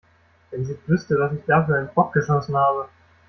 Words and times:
Wenn 0.49 0.65
sie 0.65 0.79
wüsste, 0.87 1.19
was 1.19 1.31
ich 1.33 1.45
da 1.45 1.63
für 1.63 1.75
einen 1.75 1.93
Bock 1.93 2.11
geschossen 2.13 2.57
habe! 2.57 2.89